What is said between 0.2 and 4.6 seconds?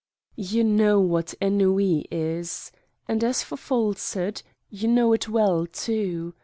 You know what ennui is. And as for falsehood,